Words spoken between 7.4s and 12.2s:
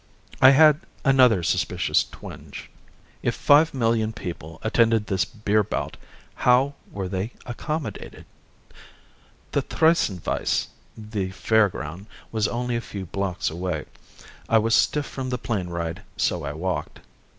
accommodated? The Theresienwiese, the fair ground,